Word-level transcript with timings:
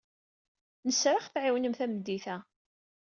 Nesra 0.85 1.11
ad 1.15 1.19
ɣ-tɛiwnem 1.25 1.73
tameddit-a. 1.79 2.37